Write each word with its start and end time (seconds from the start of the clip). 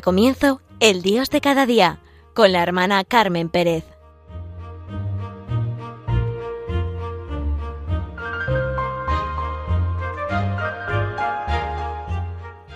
Comienzo 0.00 0.60
El 0.80 1.02
Dios 1.02 1.30
de 1.30 1.40
cada 1.40 1.66
día 1.66 2.00
con 2.34 2.52
la 2.52 2.62
hermana 2.62 3.04
Carmen 3.04 3.48
Pérez. 3.48 3.84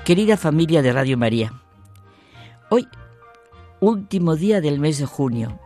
Querida 0.04 0.36
familia 0.36 0.80
de 0.80 0.92
Radio 0.92 1.18
María, 1.18 1.52
hoy, 2.70 2.88
último 3.80 4.37
día 4.37 4.60
del 4.60 4.78
mes 4.78 4.98
de 4.98 5.06
junio, 5.06 5.60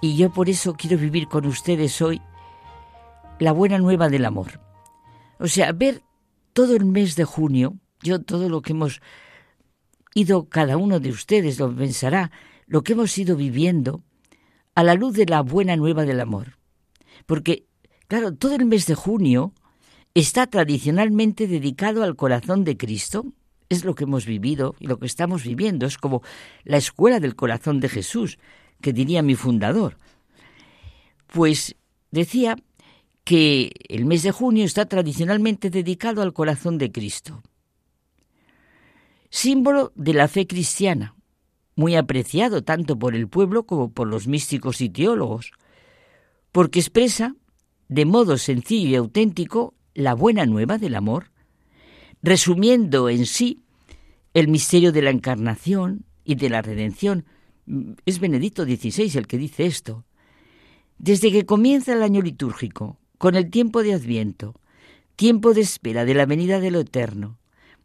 y 0.00 0.16
yo 0.16 0.32
por 0.32 0.48
eso 0.48 0.74
quiero 0.74 0.96
vivir 0.96 1.28
con 1.28 1.44
ustedes 1.44 2.00
hoy 2.00 2.22
la 3.38 3.52
buena 3.52 3.78
nueva 3.78 4.08
del 4.08 4.24
amor. 4.24 4.60
O 5.38 5.48
sea, 5.48 5.72
ver 5.72 6.02
todo 6.52 6.76
el 6.76 6.84
mes 6.86 7.16
de 7.16 7.24
junio, 7.24 7.74
yo 8.00 8.22
todo 8.22 8.48
lo 8.48 8.62
que 8.62 8.72
hemos 8.72 9.02
ido, 10.14 10.48
cada 10.48 10.76
uno 10.76 11.00
de 11.00 11.10
ustedes 11.10 11.58
lo 11.58 11.74
pensará, 11.74 12.30
lo 12.66 12.82
que 12.82 12.92
hemos 12.92 13.16
ido 13.18 13.36
viviendo 13.36 14.02
a 14.74 14.82
la 14.82 14.94
luz 14.94 15.14
de 15.14 15.26
la 15.26 15.42
buena 15.42 15.76
nueva 15.76 16.04
del 16.04 16.20
amor. 16.20 16.58
Porque, 17.26 17.66
claro, 18.08 18.34
todo 18.34 18.54
el 18.54 18.64
mes 18.64 18.86
de 18.86 18.94
junio 18.94 19.52
está 20.14 20.46
tradicionalmente 20.46 21.46
dedicado 21.46 22.02
al 22.02 22.16
corazón 22.16 22.64
de 22.64 22.76
Cristo. 22.76 23.26
Es 23.68 23.84
lo 23.84 23.94
que 23.94 24.04
hemos 24.04 24.26
vivido 24.26 24.74
y 24.80 24.86
lo 24.86 24.98
que 24.98 25.06
estamos 25.06 25.44
viviendo. 25.44 25.86
Es 25.86 25.98
como 25.98 26.22
la 26.64 26.76
escuela 26.76 27.20
del 27.20 27.36
corazón 27.36 27.80
de 27.80 27.88
Jesús, 27.88 28.38
que 28.80 28.92
diría 28.92 29.22
mi 29.22 29.34
fundador. 29.34 29.96
Pues 31.28 31.76
decía 32.10 32.56
que 33.24 33.72
el 33.88 34.06
mes 34.06 34.22
de 34.22 34.32
junio 34.32 34.64
está 34.64 34.86
tradicionalmente 34.86 35.70
dedicado 35.70 36.22
al 36.22 36.32
corazón 36.32 36.78
de 36.78 36.90
Cristo, 36.90 37.42
símbolo 39.30 39.92
de 39.94 40.12
la 40.12 40.28
fe 40.28 40.46
cristiana, 40.46 41.14
muy 41.76 41.96
apreciado 41.96 42.62
tanto 42.62 42.98
por 42.98 43.14
el 43.14 43.28
pueblo 43.28 43.64
como 43.64 43.92
por 43.92 44.08
los 44.08 44.26
místicos 44.26 44.80
y 44.80 44.90
teólogos, 44.90 45.52
porque 46.52 46.80
expresa 46.80 47.36
de 47.88 48.04
modo 48.04 48.38
sencillo 48.38 48.88
y 48.88 48.94
auténtico 48.96 49.74
la 49.94 50.14
buena 50.14 50.46
nueva 50.46 50.78
del 50.78 50.94
amor, 50.94 51.30
resumiendo 52.22 53.08
en 53.08 53.26
sí 53.26 53.62
el 54.34 54.48
misterio 54.48 54.92
de 54.92 55.02
la 55.02 55.10
encarnación 55.10 56.04
y 56.24 56.36
de 56.36 56.50
la 56.50 56.62
redención. 56.62 57.24
Es 58.06 58.20
Benedicto 58.20 58.64
XVI 58.64 59.18
el 59.18 59.26
que 59.26 59.38
dice 59.38 59.66
esto. 59.66 60.04
Desde 60.98 61.32
que 61.32 61.46
comienza 61.46 61.92
el 61.92 62.02
año 62.02 62.20
litúrgico, 62.20 62.98
con 63.18 63.34
el 63.34 63.50
tiempo 63.50 63.82
de 63.82 63.94
Adviento, 63.94 64.54
tiempo 65.16 65.54
de 65.54 65.62
espera 65.62 66.04
de 66.04 66.14
la 66.14 66.26
venida 66.26 66.60
de 66.60 66.70
lo 66.70 66.80
eterno, 66.80 67.39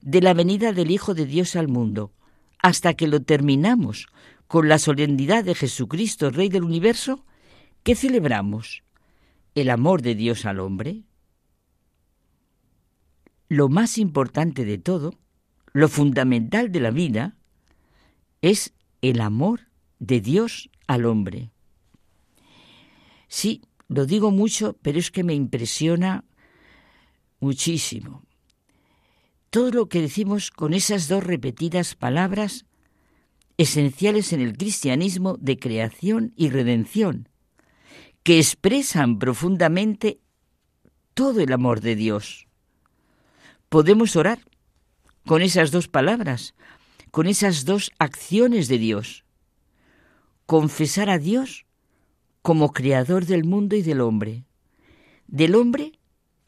de 0.06 0.22
la 0.22 0.36
venida 0.36 0.72
del 0.72 0.92
Hijo 0.92 1.16
de 1.16 1.26
Dios 1.26 1.56
al 1.56 1.68
mundo, 1.68 2.14
hasta 2.60 2.94
que 2.94 3.08
lo 3.08 3.24
terminamos 3.24 4.08
con 4.48 4.70
la 4.70 4.78
solemnidad 4.78 5.44
de 5.44 5.56
Jesucristo, 5.56 6.30
Rey 6.30 6.48
del 6.48 6.64
universo, 6.64 7.26
¿qué 7.82 7.96
celebramos? 7.96 8.84
¿El 9.56 9.72
amor 9.72 10.04
de 10.04 10.14
Dios 10.14 10.46
al 10.46 10.60
hombre? 10.60 11.02
Lo 13.50 13.68
más 13.68 13.98
importante 13.98 14.64
de 14.64 14.78
todo, 14.78 15.16
lo 15.74 15.90
fundamental 15.90 16.72
de 16.72 16.80
la 16.80 16.92
vida, 16.92 17.36
es 18.44 18.76
el 19.02 19.22
amor 19.22 19.62
de 19.98 20.22
Dios 20.22 20.70
al 20.86 21.06
hombre. 21.06 21.50
Sí, 23.28 23.64
lo 23.88 24.06
digo 24.06 24.30
mucho, 24.30 24.78
pero 24.84 25.00
es 25.00 25.10
que 25.10 25.24
me 25.24 25.34
impresiona 25.34 26.26
muchísimo. 27.40 28.25
Todo 29.56 29.72
lo 29.72 29.88
que 29.88 30.02
decimos 30.02 30.52
con 30.52 30.74
esas 30.74 31.08
dos 31.08 31.24
repetidas 31.24 31.96
palabras 31.96 32.66
esenciales 33.56 34.34
en 34.34 34.42
el 34.42 34.58
cristianismo 34.58 35.38
de 35.40 35.58
creación 35.58 36.34
y 36.36 36.50
redención, 36.50 37.30
que 38.24 38.38
expresan 38.38 39.18
profundamente 39.18 40.20
todo 41.14 41.40
el 41.40 41.54
amor 41.54 41.80
de 41.80 41.96
Dios. 41.96 42.50
Podemos 43.70 44.18
orar 44.18 44.40
con 45.26 45.42
esas 45.42 45.72
dos 45.72 45.88
palabras, 45.88 46.54
con 47.10 47.26
esas 47.26 47.64
dos 47.64 47.92
acciones 47.98 48.68
de 48.68 48.78
Dios. 48.78 49.24
Confesar 50.46 51.10
a 51.10 51.18
Dios 51.18 51.66
como 52.42 52.74
creador 52.74 53.26
del 53.26 53.46
mundo 53.46 53.78
y 53.78 53.84
del 53.84 54.02
hombre. 54.02 54.44
Del 55.28 55.56
hombre, 55.56 55.94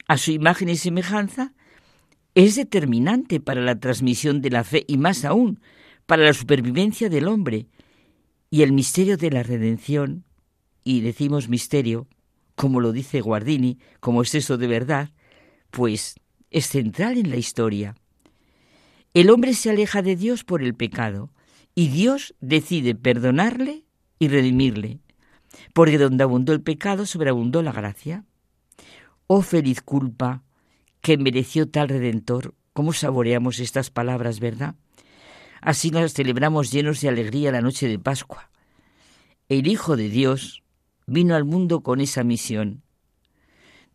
a 0.08 0.18
su 0.18 0.30
imagen 0.30 0.68
y 0.68 0.76
semejanza, 0.76 1.54
es 2.46 2.56
determinante 2.56 3.40
para 3.40 3.60
la 3.60 3.78
transmisión 3.78 4.40
de 4.40 4.50
la 4.50 4.64
fe 4.64 4.84
y 4.86 4.96
más 4.96 5.24
aún 5.24 5.60
para 6.06 6.24
la 6.24 6.32
supervivencia 6.32 7.08
del 7.08 7.28
hombre. 7.28 7.66
Y 8.50 8.62
el 8.62 8.72
misterio 8.72 9.16
de 9.16 9.30
la 9.30 9.42
redención, 9.42 10.24
y 10.84 11.00
decimos 11.00 11.48
misterio, 11.48 12.06
como 12.54 12.80
lo 12.80 12.92
dice 12.92 13.20
Guardini, 13.20 13.78
como 14.00 14.22
es 14.22 14.34
eso 14.34 14.56
de 14.56 14.66
verdad, 14.66 15.10
pues 15.70 16.14
es 16.50 16.66
central 16.66 17.18
en 17.18 17.30
la 17.30 17.36
historia. 17.36 17.94
El 19.14 19.30
hombre 19.30 19.52
se 19.54 19.70
aleja 19.70 20.02
de 20.02 20.16
Dios 20.16 20.44
por 20.44 20.62
el 20.62 20.74
pecado, 20.74 21.30
y 21.74 21.88
Dios 21.88 22.34
decide 22.40 22.94
perdonarle 22.94 23.84
y 24.18 24.28
redimirle 24.28 25.00
porque 25.72 25.98
donde 25.98 26.24
abundó 26.24 26.52
el 26.52 26.60
pecado, 26.60 27.06
sobreabundó 27.06 27.62
la 27.62 27.72
gracia. 27.72 28.24
Oh 29.26 29.42
feliz 29.42 29.82
culpa 29.82 30.42
que 31.00 31.16
mereció 31.18 31.68
tal 31.68 31.88
redentor. 31.88 32.54
¿Cómo 32.72 32.92
saboreamos 32.92 33.58
estas 33.58 33.90
palabras, 33.90 34.40
verdad? 34.40 34.74
Así 35.60 35.90
las 35.90 36.14
celebramos 36.14 36.70
llenos 36.70 37.00
de 37.00 37.08
alegría 37.08 37.52
la 37.52 37.60
noche 37.60 37.88
de 37.88 37.98
Pascua. 37.98 38.50
El 39.48 39.66
Hijo 39.66 39.96
de 39.96 40.08
Dios 40.08 40.62
vino 41.06 41.34
al 41.34 41.44
mundo 41.44 41.82
con 41.82 42.00
esa 42.00 42.22
misión. 42.22 42.82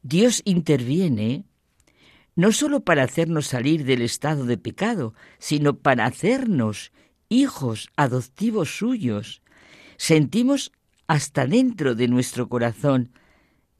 Dios 0.01 0.41
interviene 0.45 1.45
no 2.35 2.51
sólo 2.51 2.83
para 2.83 3.03
hacernos 3.03 3.47
salir 3.47 3.85
del 3.85 4.01
estado 4.01 4.45
de 4.45 4.57
pecado, 4.57 5.13
sino 5.37 5.77
para 5.77 6.05
hacernos 6.05 6.91
hijos 7.29 7.89
adoptivos 7.95 8.77
suyos. 8.77 9.41
Sentimos 9.97 10.71
hasta 11.07 11.45
dentro 11.45 11.95
de 11.95 12.07
nuestro 12.07 12.49
corazón 12.49 13.11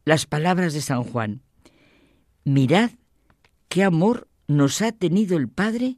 las 0.06 0.26
palabras 0.26 0.74
de 0.74 0.82
San 0.82 1.04
Juan. 1.04 1.42
Mirad 2.44 2.92
qué 3.74 3.84
amor 3.84 4.28
nos 4.48 4.84
ha 4.84 4.92
tenido 4.92 5.36
el 5.36 5.50
Padre 5.50 5.98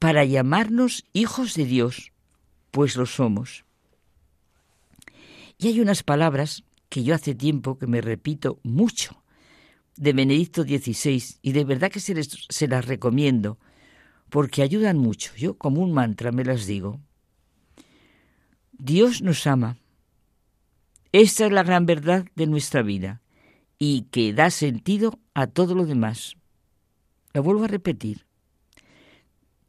para 0.00 0.24
llamarnos 0.24 1.04
hijos 1.12 1.54
de 1.54 1.64
Dios, 1.64 2.12
pues 2.72 2.96
lo 2.96 3.06
somos. 3.06 3.64
Y 5.58 5.68
hay 5.68 5.80
unas 5.80 6.02
palabras 6.02 6.64
que 6.88 7.04
yo 7.04 7.14
hace 7.14 7.36
tiempo 7.36 7.78
que 7.78 7.86
me 7.86 8.00
repito 8.00 8.58
mucho 8.64 9.22
de 9.94 10.12
Benedicto 10.12 10.64
XVI 10.64 11.22
y 11.40 11.52
de 11.52 11.64
verdad 11.64 11.92
que 11.92 12.00
se, 12.00 12.20
se 12.24 12.66
las 12.66 12.86
recomiendo 12.86 13.60
porque 14.28 14.62
ayudan 14.62 14.98
mucho. 14.98 15.30
Yo 15.36 15.56
como 15.56 15.82
un 15.82 15.92
mantra 15.92 16.32
me 16.32 16.44
las 16.44 16.66
digo. 16.66 17.00
Dios 18.72 19.22
nos 19.22 19.46
ama 19.46 19.78
esta 21.12 21.46
es 21.46 21.52
la 21.52 21.62
gran 21.62 21.86
verdad 21.86 22.26
de 22.34 22.48
nuestra 22.48 22.82
vida 22.82 23.22
y 23.78 24.08
que 24.10 24.32
da 24.32 24.50
sentido 24.50 25.20
a 25.32 25.46
todo 25.46 25.76
lo 25.76 25.86
demás. 25.86 26.37
Lo 27.34 27.42
vuelvo 27.42 27.64
a 27.64 27.68
repetir. 27.68 28.26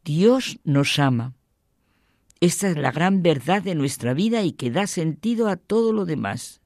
Dios 0.03 0.59
nos 0.63 0.97
ama. 0.99 1.35
Esta 2.39 2.69
es 2.69 2.77
la 2.77 2.91
gran 2.91 3.21
verdad 3.21 3.61
de 3.61 3.75
nuestra 3.75 4.13
vida 4.13 4.43
y 4.43 4.53
que 4.53 4.71
da 4.71 4.87
sentido 4.87 5.49
a 5.49 5.57
todo 5.57 5.91
lo 5.91 6.05
demás. 6.05 6.61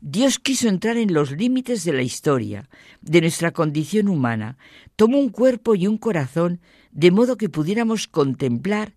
Dios 0.00 0.38
quiso 0.38 0.68
entrar 0.68 0.96
en 0.96 1.12
los 1.12 1.32
límites 1.32 1.84
de 1.84 1.92
la 1.92 2.02
historia, 2.02 2.68
de 3.00 3.20
nuestra 3.20 3.50
condición 3.52 4.08
humana, 4.08 4.56
tomó 4.96 5.18
un 5.18 5.28
cuerpo 5.28 5.74
y 5.74 5.86
un 5.86 5.98
corazón 5.98 6.60
de 6.92 7.10
modo 7.10 7.36
que 7.36 7.48
pudiéramos 7.48 8.06
contemplar 8.06 8.94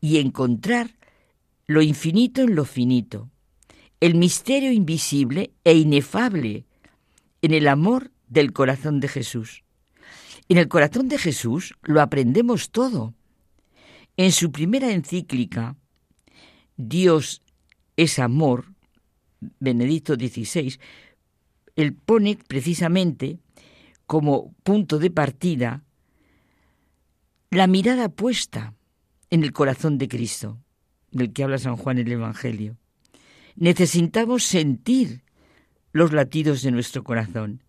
y 0.00 0.18
encontrar 0.18 0.90
lo 1.66 1.80
infinito 1.80 2.42
en 2.42 2.54
lo 2.54 2.64
finito, 2.64 3.30
el 4.00 4.14
misterio 4.14 4.72
invisible 4.72 5.52
e 5.64 5.74
inefable 5.74 6.66
en 7.40 7.54
el 7.54 7.66
amor 7.66 8.10
del 8.28 8.52
corazón 8.52 9.00
de 9.00 9.08
Jesús. 9.08 9.64
En 10.48 10.58
el 10.58 10.68
corazón 10.68 11.08
de 11.08 11.18
Jesús 11.18 11.74
lo 11.82 12.00
aprendemos 12.00 12.70
todo. 12.70 13.14
En 14.16 14.32
su 14.32 14.52
primera 14.52 14.92
encíclica, 14.92 15.76
Dios 16.76 17.42
es 17.96 18.18
amor, 18.18 18.66
Benedicto 19.58 20.14
XVI, 20.14 20.78
él 21.74 21.94
pone 21.94 22.38
precisamente 22.46 23.38
como 24.06 24.52
punto 24.62 24.98
de 24.98 25.10
partida 25.10 25.82
la 27.50 27.66
mirada 27.66 28.08
puesta 28.08 28.74
en 29.30 29.42
el 29.42 29.52
corazón 29.52 29.98
de 29.98 30.08
Cristo, 30.08 30.58
del 31.10 31.32
que 31.32 31.44
habla 31.44 31.58
San 31.58 31.76
Juan 31.76 31.98
en 31.98 32.06
el 32.06 32.12
Evangelio 32.14 32.76
necesitamos 33.56 34.44
sentir 34.44 35.22
los 35.92 36.12
latidos 36.12 36.62
de 36.62 36.70
nuestro 36.70 37.04
corazón, 37.04 37.62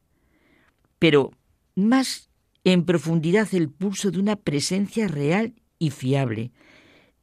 pero 0.99 1.31
más 1.75 2.29
en 2.63 2.85
profundidad 2.85 3.53
el 3.53 3.69
pulso 3.69 4.11
de 4.11 4.19
una 4.19 4.35
presencia 4.35 5.07
real 5.07 5.55
y 5.79 5.89
fiable, 5.89 6.51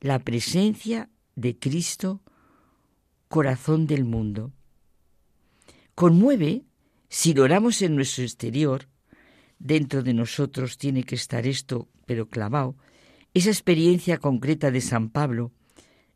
la 0.01 0.19
presencia 0.19 1.09
de 1.35 1.59
Cristo, 1.59 2.21
corazón 3.29 3.87
del 3.87 4.05
mundo. 4.05 4.53
Conmueve 5.95 6.65
si 7.09 7.35
lo 7.35 7.43
oramos 7.43 7.83
en 7.83 7.97
nuestro 7.97 8.25
exterior, 8.25 8.89
dentro 9.59 10.03
de 10.03 10.15
nosotros 10.15 10.79
tiene 10.79 11.05
que 11.05 11.17
estar 11.17 11.47
esto, 11.47 11.89
pero 12.07 12.29
clavado, 12.29 12.77
esa 13.35 13.51
experiencia 13.51 14.19
concreta 14.19 14.71
de 14.71 14.81
San 14.81 15.11
Pablo 15.11 15.53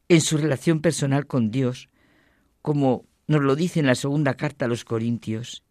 en 0.09 0.21
su 0.21 0.37
relación 0.37 0.81
personal 0.81 1.27
con 1.27 1.51
Dios, 1.51 1.89
como 2.63 3.07
nos 3.27 3.43
lo 3.43 3.57
dice 3.57 3.81
en 3.81 3.87
la 3.87 3.95
segunda 3.95 4.35
carta 4.35 4.65
a 4.65 4.69
los 4.69 4.85
Corintios. 4.85 5.63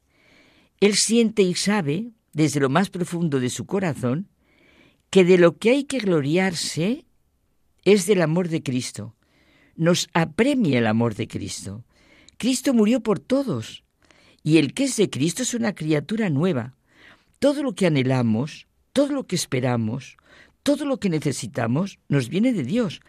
Él 0.79 0.95
siente 0.95 1.41
y 1.41 1.53
sabe, 1.53 2.11
desde 2.33 2.59
lo 2.59 2.69
más 2.69 2.89
profundo 2.89 3.39
de 3.39 3.49
su 3.49 3.65
corazón, 3.65 4.27
que 5.09 5.23
de 5.23 5.37
lo 5.37 5.57
que 5.57 5.69
hay 5.69 5.83
que 5.85 5.99
gloriarse 5.99 7.05
es 7.85 8.05
del 8.05 8.21
amor 8.21 8.49
de 8.49 8.63
Cristo. 8.63 9.15
Nos 9.75 10.09
apremia 10.13 10.79
el 10.79 10.87
amor 10.87 11.15
de 11.15 11.27
Cristo. 11.27 11.85
Cristo 12.37 12.73
murió 12.73 13.01
por 13.01 13.19
todos, 13.19 13.83
y 14.41 14.57
el 14.57 14.73
que 14.73 14.85
es 14.85 14.97
de 14.97 15.09
Cristo 15.09 15.43
es 15.43 15.53
una 15.53 15.73
criatura 15.73 16.29
nueva. 16.29 16.75
Todo 17.39 17.63
lo 17.63 17.73
que 17.73 17.85
anhelamos, 17.85 18.67
todo 18.91 19.13
lo 19.13 19.25
que 19.25 19.35
esperamos, 19.35 20.17
todo 20.63 20.85
lo 20.85 20.99
que 20.99 21.09
necesitamos 21.09 21.99
nos 22.07 22.29
viene 22.29 22.53
de 22.53 22.63
Dios, 22.63 23.01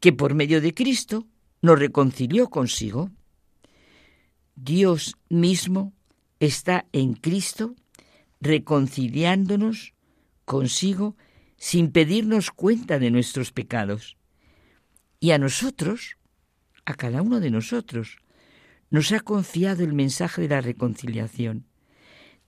que 0.00 0.12
por 0.12 0.34
medio 0.34 0.60
de 0.60 0.74
Cristo 0.74 1.26
nos 1.60 1.78
reconcilió 1.78 2.48
consigo. 2.50 3.10
Dios 4.54 5.16
mismo 5.28 5.92
está 6.40 6.86
en 6.92 7.14
Cristo 7.14 7.74
reconciliándonos 8.40 9.94
consigo 10.44 11.16
sin 11.56 11.90
pedirnos 11.90 12.50
cuenta 12.50 12.98
de 12.98 13.10
nuestros 13.10 13.52
pecados. 13.52 14.16
Y 15.20 15.32
a 15.32 15.38
nosotros, 15.38 16.16
a 16.84 16.94
cada 16.94 17.22
uno 17.22 17.40
de 17.40 17.50
nosotros, 17.50 18.18
nos 18.90 19.12
ha 19.12 19.20
confiado 19.20 19.84
el 19.84 19.92
mensaje 19.92 20.42
de 20.42 20.48
la 20.48 20.60
reconciliación. 20.60 21.66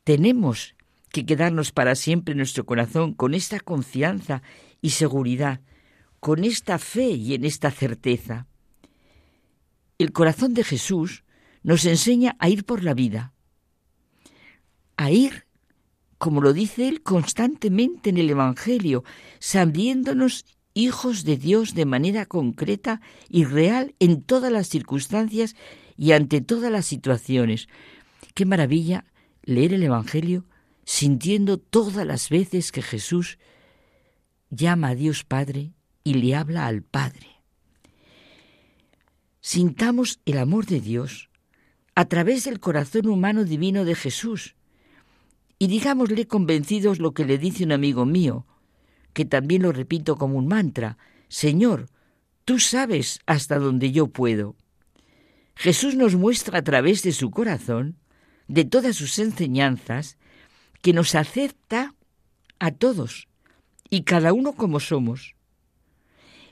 Tenemos 0.04 0.74
que 1.10 1.26
quedarnos 1.26 1.72
para 1.72 1.94
siempre 1.96 2.32
en 2.32 2.38
nuestro 2.38 2.64
corazón 2.64 3.14
con 3.14 3.34
esta 3.34 3.60
confianza 3.60 4.42
y 4.80 4.90
seguridad, 4.90 5.60
con 6.20 6.44
esta 6.44 6.78
fe 6.78 7.10
y 7.10 7.34
en 7.34 7.44
esta 7.44 7.70
certeza. 7.70 8.46
El 9.98 10.12
corazón 10.12 10.54
de 10.54 10.64
Jesús 10.64 11.24
nos 11.62 11.84
enseña 11.84 12.36
a 12.38 12.48
ir 12.48 12.64
por 12.64 12.84
la 12.84 12.94
vida, 12.94 13.34
a 14.96 15.10
ir, 15.10 15.46
como 16.20 16.42
lo 16.42 16.52
dice 16.52 16.86
él 16.86 17.02
constantemente 17.02 18.10
en 18.10 18.18
el 18.18 18.28
Evangelio, 18.28 19.04
sabiéndonos 19.38 20.44
hijos 20.74 21.24
de 21.24 21.38
Dios 21.38 21.72
de 21.72 21.86
manera 21.86 22.26
concreta 22.26 23.00
y 23.30 23.46
real 23.46 23.94
en 24.00 24.20
todas 24.20 24.52
las 24.52 24.68
circunstancias 24.68 25.56
y 25.96 26.12
ante 26.12 26.42
todas 26.42 26.70
las 26.70 26.84
situaciones. 26.84 27.68
Qué 28.34 28.44
maravilla 28.44 29.06
leer 29.44 29.72
el 29.72 29.82
Evangelio 29.82 30.44
sintiendo 30.84 31.56
todas 31.56 32.06
las 32.06 32.28
veces 32.28 32.70
que 32.70 32.82
Jesús 32.82 33.38
llama 34.50 34.88
a 34.88 34.94
Dios 34.94 35.24
Padre 35.24 35.72
y 36.04 36.14
le 36.14 36.36
habla 36.36 36.66
al 36.66 36.82
Padre. 36.82 37.28
Sintamos 39.40 40.20
el 40.26 40.36
amor 40.36 40.66
de 40.66 40.82
Dios 40.82 41.30
a 41.94 42.04
través 42.04 42.44
del 42.44 42.60
corazón 42.60 43.08
humano 43.08 43.44
divino 43.44 43.86
de 43.86 43.94
Jesús 43.94 44.54
y 45.60 45.66
digámosle 45.66 46.26
convencidos 46.26 47.00
lo 47.00 47.12
que 47.12 47.26
le 47.26 47.36
dice 47.36 47.64
un 47.64 47.72
amigo 47.72 48.06
mío, 48.06 48.46
que 49.12 49.26
también 49.26 49.60
lo 49.60 49.72
repito 49.72 50.16
como 50.16 50.38
un 50.38 50.46
mantra, 50.46 50.96
Señor, 51.28 51.90
tú 52.46 52.58
sabes 52.58 53.20
hasta 53.26 53.58
donde 53.58 53.92
yo 53.92 54.06
puedo. 54.06 54.56
Jesús 55.54 55.96
nos 55.96 56.16
muestra 56.16 56.60
a 56.60 56.62
través 56.62 57.02
de 57.02 57.12
su 57.12 57.30
corazón, 57.30 57.98
de 58.48 58.64
todas 58.64 58.96
sus 58.96 59.18
enseñanzas, 59.18 60.16
que 60.80 60.94
nos 60.94 61.14
acepta 61.14 61.94
a 62.58 62.70
todos 62.70 63.28
y 63.90 64.04
cada 64.04 64.32
uno 64.32 64.54
como 64.54 64.80
somos. 64.80 65.36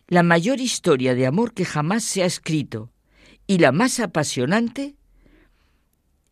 La 0.06 0.22
mayor 0.22 0.60
historia 0.60 1.14
de 1.14 1.26
amor 1.26 1.54
que 1.54 1.64
jamás 1.64 2.04
se 2.04 2.24
ha 2.24 2.26
escrito 2.26 2.92
y 3.46 3.56
la 3.56 3.72
más 3.72 4.00
apasionante 4.00 4.96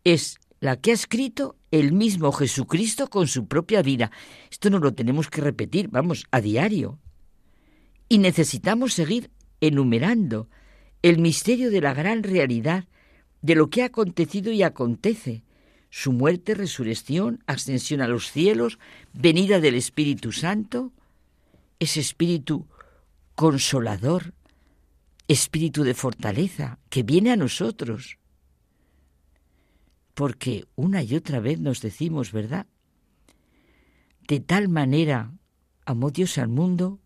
es 0.03 0.37
la 0.59 0.77
que 0.77 0.91
ha 0.91 0.93
escrito 0.93 1.55
el 1.71 1.91
mismo 1.91 2.31
Jesucristo 2.31 3.09
con 3.09 3.27
su 3.27 3.47
propia 3.47 3.81
vida. 3.81 4.11
Esto 4.49 4.69
no 4.69 4.79
lo 4.79 4.93
tenemos 4.93 5.29
que 5.29 5.41
repetir, 5.41 5.89
vamos, 5.89 6.25
a 6.31 6.41
diario. 6.41 6.99
Y 8.09 8.19
necesitamos 8.19 8.93
seguir 8.93 9.29
enumerando 9.61 10.49
el 11.01 11.19
misterio 11.19 11.69
de 11.69 11.81
la 11.81 11.93
gran 11.93 12.23
realidad 12.23 12.85
de 13.41 13.55
lo 13.55 13.69
que 13.69 13.83
ha 13.83 13.85
acontecido 13.85 14.51
y 14.51 14.63
acontece, 14.63 15.43
su 15.89 16.11
muerte, 16.11 16.53
resurrección, 16.53 17.43
ascensión 17.47 18.01
a 18.01 18.07
los 18.07 18.31
cielos, 18.31 18.79
venida 19.13 19.59
del 19.59 19.75
Espíritu 19.75 20.31
Santo, 20.31 20.91
ese 21.79 21.99
Espíritu 21.99 22.67
consolador, 23.35 24.33
Espíritu 25.27 25.83
de 25.83 25.93
fortaleza 25.93 26.79
que 26.89 27.03
viene 27.03 27.31
a 27.31 27.35
nosotros. 27.35 28.17
Porque 30.17 30.65
una 30.75 31.03
y 31.03 31.13
otra 31.13 31.39
vez 31.39 31.59
nos 31.59 31.79
decimos, 31.79 32.31
¿verdad? 32.31 32.65
De 34.27 34.39
tal 34.39 34.67
manera 34.67 35.31
amó 35.85 36.09
Dios 36.09 36.39
al 36.39 36.47
mundo 36.47 36.99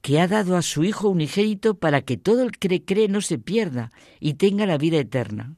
que 0.00 0.18
ha 0.18 0.26
dado 0.26 0.56
a 0.56 0.62
su 0.62 0.82
Hijo 0.82 1.08
unigénito 1.08 1.78
para 1.78 2.02
que 2.02 2.16
todo 2.16 2.42
el 2.42 2.50
que 2.58 2.84
cree 2.84 3.06
no 3.06 3.20
se 3.20 3.38
pierda 3.38 3.92
y 4.18 4.34
tenga 4.34 4.66
la 4.66 4.76
vida 4.76 4.98
eterna 4.98 5.54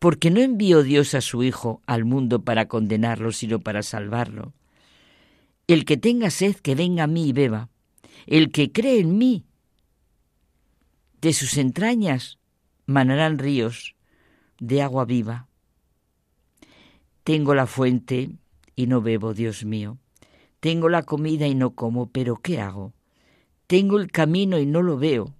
porque 0.00 0.32
no 0.32 0.40
envió 0.40 0.82
Dios 0.82 1.14
a 1.14 1.20
su 1.20 1.44
Hijo 1.44 1.80
al 1.86 2.04
mundo 2.04 2.42
para 2.42 2.66
condenarlo, 2.66 3.30
sino 3.30 3.60
para 3.60 3.84
salvarlo. 3.84 4.52
El 5.68 5.84
que 5.84 5.96
tenga 5.96 6.30
sed, 6.30 6.56
que 6.56 6.74
venga 6.74 7.04
a 7.04 7.06
mí 7.06 7.28
y 7.28 7.32
beba. 7.32 7.68
El 8.26 8.50
que 8.50 8.72
cree 8.72 8.98
en 8.98 9.16
mí, 9.16 9.44
de 11.20 11.32
sus 11.32 11.56
entrañas 11.56 12.40
manarán 12.84 13.38
ríos 13.38 13.94
de 14.58 14.82
agua 14.82 15.04
viva. 15.04 15.46
Tengo 17.24 17.54
la 17.54 17.66
fuente 17.66 18.30
y 18.74 18.86
no 18.86 19.00
bebo, 19.00 19.34
Dios 19.34 19.64
mío. 19.64 19.98
Tengo 20.60 20.88
la 20.88 21.02
comida 21.02 21.46
y 21.46 21.54
no 21.54 21.74
como, 21.74 22.10
pero 22.10 22.36
¿qué 22.36 22.60
hago? 22.60 22.94
Tengo 23.66 23.98
el 23.98 24.10
camino 24.10 24.58
y 24.58 24.66
no 24.66 24.82
lo 24.82 24.98
veo. 24.98 25.34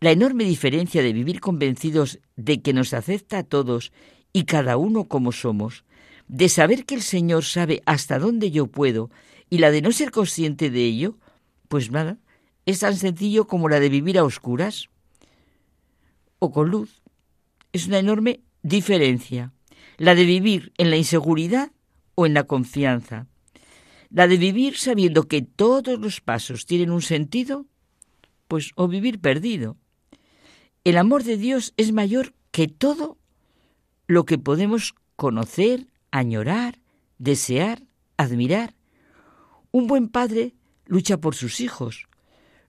La 0.00 0.10
enorme 0.10 0.44
diferencia 0.44 1.02
de 1.02 1.12
vivir 1.12 1.40
convencidos 1.40 2.20
de 2.36 2.62
que 2.62 2.72
nos 2.72 2.94
acepta 2.94 3.38
a 3.38 3.42
todos 3.42 3.92
y 4.32 4.44
cada 4.44 4.76
uno 4.76 5.04
como 5.04 5.32
somos, 5.32 5.84
de 6.28 6.48
saber 6.48 6.86
que 6.86 6.94
el 6.94 7.02
Señor 7.02 7.44
sabe 7.44 7.82
hasta 7.86 8.18
dónde 8.18 8.50
yo 8.50 8.66
puedo 8.66 9.10
y 9.50 9.58
la 9.58 9.70
de 9.70 9.82
no 9.82 9.92
ser 9.92 10.10
consciente 10.10 10.70
de 10.70 10.84
ello, 10.84 11.18
pues 11.68 11.90
nada, 11.90 12.18
es 12.66 12.80
tan 12.80 12.96
sencillo 12.96 13.46
como 13.46 13.68
la 13.68 13.80
de 13.80 13.88
vivir 13.88 14.18
a 14.18 14.24
oscuras 14.24 14.88
o 16.38 16.52
con 16.52 16.70
luz. 16.70 17.02
Es 17.72 17.86
una 17.86 17.98
enorme 17.98 18.40
diferencia, 18.62 19.52
la 20.00 20.14
de 20.14 20.24
vivir 20.24 20.72
en 20.78 20.88
la 20.88 20.96
inseguridad 20.96 21.72
o 22.14 22.24
en 22.24 22.32
la 22.32 22.44
confianza, 22.44 23.26
la 24.08 24.28
de 24.28 24.38
vivir 24.38 24.78
sabiendo 24.78 25.28
que 25.28 25.42
todos 25.42 26.00
los 26.00 26.22
pasos 26.22 26.64
tienen 26.64 26.90
un 26.90 27.02
sentido, 27.02 27.66
pues 28.48 28.72
o 28.76 28.88
vivir 28.88 29.20
perdido. 29.20 29.76
El 30.84 30.96
amor 30.96 31.22
de 31.22 31.36
Dios 31.36 31.74
es 31.76 31.92
mayor 31.92 32.32
que 32.50 32.66
todo 32.66 33.18
lo 34.06 34.24
que 34.24 34.38
podemos 34.38 34.94
conocer, 35.16 35.88
añorar, 36.10 36.80
desear, 37.18 37.82
admirar. 38.16 38.74
Un 39.70 39.86
buen 39.86 40.08
padre 40.08 40.54
lucha 40.86 41.18
por 41.18 41.34
sus 41.34 41.60
hijos, 41.60 42.06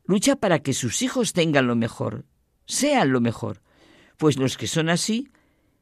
lucha 0.03 0.35
para 0.35 0.59
que 0.59 0.73
sus 0.73 1.01
hijos 1.01 1.31
tengan 1.31 1.65
lo 1.65 1.77
mejor, 1.77 2.25
sean 2.65 3.13
lo 3.13 3.21
mejor, 3.21 3.61
pues 4.17 4.38
los 4.38 4.57
que 4.57 4.67
son 4.67 4.89
así 4.89 5.29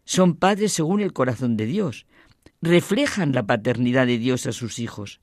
son 0.09 0.33
padres 0.33 0.73
según 0.73 1.01
el 1.01 1.13
corazón 1.13 1.55
de 1.55 1.67
Dios, 1.67 2.07
reflejan 2.63 3.31
la 3.31 3.45
paternidad 3.45 4.07
de 4.07 4.17
Dios 4.17 4.47
a 4.47 4.53
sus 4.53 4.79
hijos. 4.79 5.21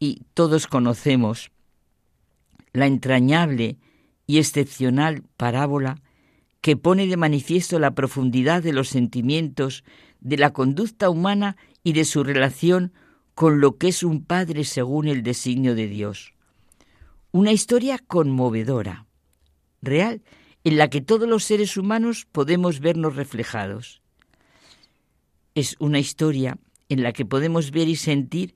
Y 0.00 0.22
todos 0.34 0.66
conocemos 0.66 1.52
la 2.72 2.86
entrañable 2.86 3.76
y 4.26 4.38
excepcional 4.38 5.22
parábola 5.36 6.02
que 6.60 6.76
pone 6.76 7.06
de 7.06 7.16
manifiesto 7.16 7.78
la 7.78 7.94
profundidad 7.94 8.64
de 8.64 8.72
los 8.72 8.88
sentimientos, 8.88 9.84
de 10.18 10.38
la 10.38 10.52
conducta 10.52 11.08
humana 11.08 11.56
y 11.84 11.92
de 11.92 12.04
su 12.04 12.24
relación 12.24 12.92
con 13.36 13.60
lo 13.60 13.78
que 13.78 13.86
es 13.86 14.02
un 14.02 14.24
padre 14.24 14.64
según 14.64 15.06
el 15.06 15.22
designio 15.22 15.76
de 15.76 15.86
Dios. 15.86 16.34
Una 17.30 17.52
historia 17.52 18.00
conmovedora, 18.04 19.06
real, 19.82 20.20
en 20.64 20.78
la 20.78 20.88
que 20.88 21.02
todos 21.02 21.28
los 21.28 21.44
seres 21.44 21.76
humanos 21.76 22.26
podemos 22.30 22.80
vernos 22.80 23.16
reflejados. 23.16 24.02
Es 25.54 25.76
una 25.78 25.98
historia 25.98 26.58
en 26.88 27.02
la 27.02 27.12
que 27.12 27.24
podemos 27.24 27.70
ver 27.70 27.88
y 27.88 27.96
sentir 27.96 28.54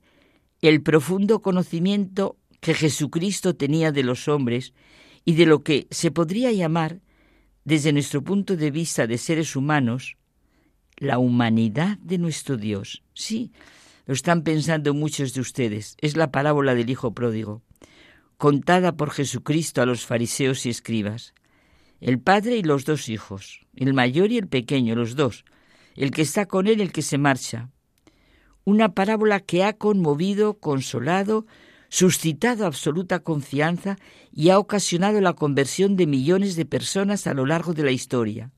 el 0.61 0.81
profundo 0.81 1.41
conocimiento 1.41 2.37
que 2.59 2.73
Jesucristo 2.73 3.55
tenía 3.55 3.91
de 3.91 4.03
los 4.03 4.27
hombres 4.27 4.73
y 5.23 5.35
de 5.35 5.45
lo 5.45 5.63
que 5.63 5.87
se 5.91 6.11
podría 6.11 6.51
llamar, 6.51 6.99
desde 7.63 7.93
nuestro 7.93 8.23
punto 8.23 8.57
de 8.57 8.71
vista 8.71 9.05
de 9.05 9.17
seres 9.17 9.55
humanos, 9.55 10.17
la 10.97 11.19
humanidad 11.19 11.97
de 11.99 12.17
nuestro 12.17 12.57
Dios. 12.57 13.03
Sí, 13.13 13.51
lo 14.05 14.13
están 14.13 14.43
pensando 14.43 14.93
muchos 14.93 15.33
de 15.33 15.41
ustedes. 15.41 15.95
Es 16.01 16.17
la 16.17 16.31
parábola 16.31 16.73
del 16.73 16.89
Hijo 16.89 17.13
Pródigo, 17.13 17.61
contada 18.37 18.97
por 18.97 19.11
Jesucristo 19.11 19.81
a 19.81 19.85
los 19.85 20.05
fariseos 20.05 20.65
y 20.65 20.69
escribas. 20.69 21.33
El 21.99 22.19
padre 22.19 22.57
y 22.57 22.63
los 22.63 22.85
dos 22.85 23.09
hijos, 23.09 23.61
el 23.75 23.93
mayor 23.93 24.31
y 24.31 24.37
el 24.37 24.47
pequeño, 24.47 24.95
los 24.95 25.15
dos, 25.15 25.43
el 25.95 26.11
que 26.11 26.21
está 26.21 26.45
con 26.45 26.67
él 26.67 26.79
y 26.79 26.83
el 26.83 26.91
que 26.91 27.01
se 27.01 27.17
marcha. 27.17 27.69
Una 28.63 28.93
parábola 28.93 29.39
que 29.41 29.63
ha 29.63 29.73
conmovido, 29.73 30.59
consolado, 30.59 31.45
suscitado 31.89 32.65
absoluta 32.65 33.19
confianza 33.19 33.97
y 34.31 34.49
ha 34.49 34.59
ocasionado 34.59 35.19
la 35.19 35.33
conversión 35.33 35.97
de 35.97 36.07
millones 36.07 36.55
de 36.55 36.65
personas 36.65 37.27
a 37.27 37.33
lo 37.33 37.45
largo 37.45 37.73
de 37.73 37.83
la 37.83 37.91
historia. 37.91 38.51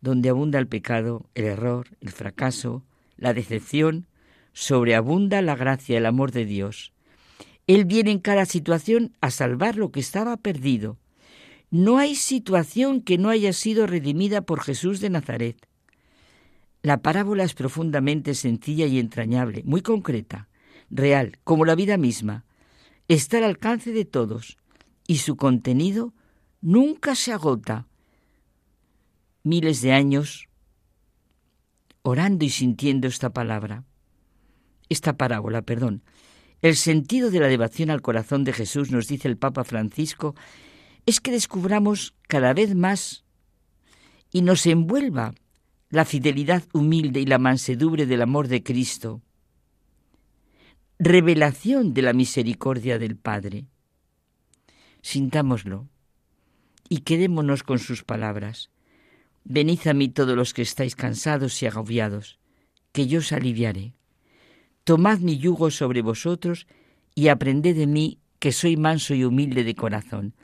Donde 0.00 0.30
abunda 0.30 0.58
el 0.58 0.66
pecado, 0.66 1.28
el 1.34 1.44
error, 1.44 1.88
el 2.00 2.10
fracaso, 2.10 2.84
la 3.16 3.34
decepción, 3.34 4.08
sobreabunda 4.52 5.42
la 5.42 5.54
gracia, 5.54 5.98
el 5.98 6.06
amor 6.06 6.32
de 6.32 6.44
Dios. 6.44 6.92
Él 7.66 7.84
viene 7.84 8.10
en 8.10 8.20
cada 8.20 8.46
situación 8.46 9.12
a 9.20 9.30
salvar 9.30 9.76
lo 9.76 9.90
que 9.90 10.00
estaba 10.00 10.36
perdido. 10.36 10.98
No 11.76 11.98
hay 11.98 12.14
situación 12.14 13.02
que 13.02 13.18
no 13.18 13.28
haya 13.28 13.52
sido 13.52 13.86
redimida 13.86 14.40
por 14.40 14.62
Jesús 14.62 14.98
de 15.00 15.10
Nazaret. 15.10 15.68
La 16.80 17.02
parábola 17.02 17.44
es 17.44 17.52
profundamente 17.52 18.34
sencilla 18.34 18.86
y 18.86 18.98
entrañable, 18.98 19.62
muy 19.66 19.82
concreta, 19.82 20.48
real, 20.88 21.38
como 21.44 21.66
la 21.66 21.74
vida 21.74 21.98
misma. 21.98 22.46
Está 23.08 23.36
al 23.36 23.44
alcance 23.44 23.92
de 23.92 24.06
todos 24.06 24.56
y 25.06 25.18
su 25.18 25.36
contenido 25.36 26.14
nunca 26.62 27.14
se 27.14 27.34
agota. 27.34 27.86
Miles 29.42 29.82
de 29.82 29.92
años 29.92 30.48
orando 32.00 32.46
y 32.46 32.48
sintiendo 32.48 33.06
esta 33.06 33.34
palabra, 33.34 33.84
esta 34.88 35.18
parábola, 35.18 35.60
perdón. 35.60 36.02
El 36.62 36.76
sentido 36.76 37.30
de 37.30 37.40
la 37.40 37.48
devoción 37.48 37.90
al 37.90 38.00
corazón 38.00 38.44
de 38.44 38.54
Jesús, 38.54 38.90
nos 38.90 39.08
dice 39.08 39.28
el 39.28 39.36
Papa 39.36 39.62
Francisco, 39.62 40.34
es 41.06 41.20
que 41.20 41.30
descubramos 41.30 42.14
cada 42.28 42.52
vez 42.52 42.74
más 42.74 43.24
y 44.32 44.42
nos 44.42 44.66
envuelva 44.66 45.34
la 45.88 46.04
fidelidad 46.04 46.64
humilde 46.72 47.20
y 47.20 47.26
la 47.26 47.38
mansedumbre 47.38 48.06
del 48.06 48.22
amor 48.22 48.48
de 48.48 48.62
Cristo, 48.62 49.22
revelación 50.98 51.94
de 51.94 52.02
la 52.02 52.12
misericordia 52.12 52.98
del 52.98 53.16
Padre. 53.16 53.66
Sintámoslo 55.00 55.88
y 56.88 56.98
quedémonos 56.98 57.62
con 57.62 57.78
sus 57.78 58.02
palabras. 58.02 58.70
Venid 59.44 59.86
a 59.86 59.94
mí 59.94 60.08
todos 60.08 60.36
los 60.36 60.54
que 60.54 60.62
estáis 60.62 60.96
cansados 60.96 61.62
y 61.62 61.66
agobiados, 61.66 62.40
que 62.90 63.06
yo 63.06 63.20
os 63.20 63.30
aliviaré. 63.30 63.94
Tomad 64.82 65.20
mi 65.20 65.38
yugo 65.38 65.70
sobre 65.70 66.02
vosotros 66.02 66.66
y 67.14 67.28
aprended 67.28 67.76
de 67.76 67.86
mí, 67.86 68.18
que 68.40 68.50
soy 68.50 68.76
manso 68.76 69.14
y 69.14 69.24
humilde 69.24 69.62
de 69.62 69.74
corazón. 69.74 70.34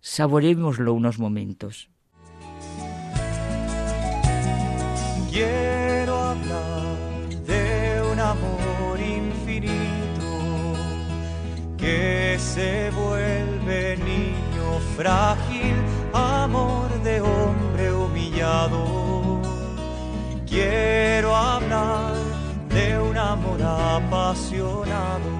Saborémoslo 0.00 0.94
unos 0.94 1.18
momentos. 1.18 1.90
Quiero 5.30 6.16
hablar 6.16 6.96
de 7.46 8.02
un 8.12 8.18
amor 8.18 8.98
infinito 8.98 10.30
que 11.76 12.36
se 12.38 12.90
vuelve 12.90 13.96
niño 13.98 14.80
frágil, 14.96 15.76
amor 16.12 16.88
de 17.02 17.20
hombre 17.20 17.92
humillado. 17.92 19.40
Quiero 20.46 21.36
hablar 21.36 22.14
de 22.68 22.98
un 22.98 23.16
amor 23.16 23.62
apasionado. 23.62 25.39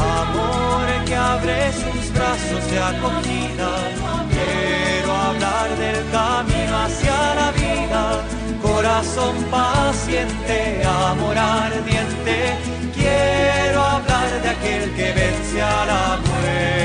amor 0.00 1.04
que 1.04 1.14
abre 1.14 1.72
sus 1.72 2.12
brazos 2.12 2.70
de 2.70 2.78
acogida. 2.78 3.70
Quiero 4.30 5.12
hablar 5.12 5.68
del 5.76 6.10
camino 6.10 6.78
hacia 6.84 7.34
la 7.34 7.52
vida, 7.52 8.24
corazón 8.62 9.36
paciente, 9.50 10.82
amor 10.84 11.36
ardiente. 11.36 12.56
Quiero 12.94 13.80
hablar 13.82 14.42
de 14.42 14.48
aquel 14.48 14.94
que 14.94 15.12
vence 15.12 15.62
a 15.62 15.86
la 15.86 16.20
muerte. 16.28 16.80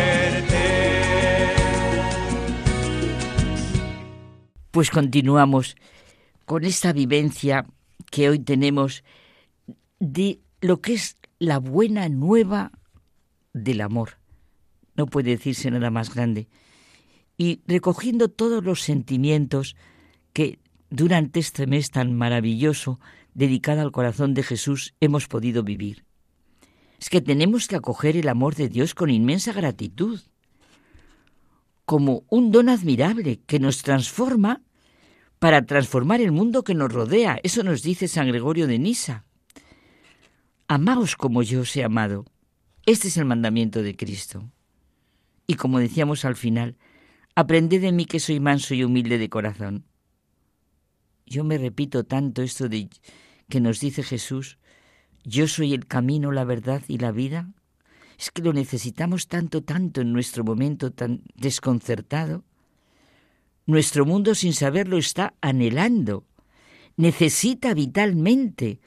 Pues 4.71 4.89
continuamos 4.91 5.75
con 6.45 6.65
esta 6.65 6.91
vivencia 6.91 7.65
que 8.11 8.29
hoy 8.29 8.39
tenemos 8.39 9.03
de 9.99 10.39
lo 10.61 10.81
que 10.81 10.93
es 10.93 11.17
la 11.39 11.59
buena 11.59 12.09
nueva 12.09 12.71
del 13.55 13.81
amor. 13.81 14.17
No 14.95 15.07
puede 15.07 15.31
decirse 15.31 15.71
nada 15.71 15.89
más 15.89 16.13
grande. 16.13 16.47
Y 17.37 17.61
recogiendo 17.67 18.29
todos 18.29 18.63
los 18.63 18.81
sentimientos 18.81 19.75
que 20.33 20.59
durante 20.89 21.39
este 21.39 21.65
mes 21.65 21.89
tan 21.89 22.13
maravilloso 22.13 22.99
dedicado 23.33 23.81
al 23.81 23.91
corazón 23.91 24.33
de 24.33 24.43
Jesús 24.43 24.93
hemos 24.99 25.27
podido 25.27 25.63
vivir. 25.63 26.05
Es 26.99 27.09
que 27.09 27.21
tenemos 27.21 27.67
que 27.67 27.75
acoger 27.75 28.15
el 28.17 28.29
amor 28.29 28.55
de 28.55 28.69
Dios 28.69 28.93
con 28.93 29.09
inmensa 29.09 29.51
gratitud, 29.51 30.21
como 31.85 32.23
un 32.29 32.51
don 32.51 32.69
admirable 32.69 33.41
que 33.45 33.59
nos 33.59 33.83
transforma 33.83 34.63
para 35.39 35.65
transformar 35.65 36.21
el 36.21 36.31
mundo 36.31 36.63
que 36.63 36.73
nos 36.73 36.91
rodea. 36.91 37.39
Eso 37.43 37.63
nos 37.63 37.83
dice 37.83 38.07
San 38.07 38.27
Gregorio 38.27 38.67
de 38.67 38.79
Nisa. 38.79 39.25
Amaos 40.67 41.15
como 41.15 41.43
yo 41.43 41.61
os 41.61 41.75
he 41.75 41.83
amado. 41.83 42.25
Este 42.85 43.07
es 43.07 43.17
el 43.17 43.25
mandamiento 43.25 43.81
de 43.81 43.95
Cristo. 43.95 44.51
Y 45.47 45.55
como 45.55 45.79
decíamos 45.79 46.23
al 46.23 46.35
final, 46.35 46.77
aprended 47.33 47.81
de 47.81 47.91
mí 47.91 48.05
que 48.05 48.19
soy 48.19 48.39
manso 48.39 48.75
y 48.75 48.83
humilde 48.83 49.17
de 49.17 49.29
corazón. 49.29 49.85
Yo 51.25 51.43
me 51.43 51.57
repito 51.57 52.03
tanto 52.03 52.43
esto 52.43 52.69
de 52.69 52.89
que 53.49 53.59
nos 53.59 53.79
dice 53.79 54.03
Jesús, 54.03 54.59
yo 55.23 55.47
soy 55.47 55.73
el 55.73 55.87
camino, 55.87 56.31
la 56.31 56.43
verdad 56.43 56.83
y 56.87 56.99
la 56.99 57.11
vida. 57.11 57.49
Es 58.19 58.29
que 58.29 58.43
lo 58.43 58.53
necesitamos 58.53 59.27
tanto, 59.27 59.63
tanto 59.63 60.01
en 60.01 60.13
nuestro 60.13 60.43
momento 60.43 60.91
tan 60.91 61.23
desconcertado. 61.33 62.43
Nuestro 63.65 64.05
mundo 64.05 64.35
sin 64.35 64.53
saberlo 64.53 64.99
está 64.99 65.33
anhelando, 65.41 66.23
necesita 66.97 67.73
vitalmente 67.73 68.79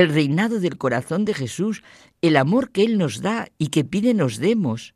el 0.00 0.12
reinado 0.12 0.60
del 0.60 0.78
corazón 0.78 1.24
de 1.24 1.34
Jesús, 1.34 1.82
el 2.22 2.36
amor 2.36 2.70
que 2.70 2.84
Él 2.84 2.98
nos 2.98 3.20
da 3.20 3.48
y 3.58 3.68
que 3.68 3.84
pide 3.84 4.14
nos 4.14 4.38
demos. 4.38 4.94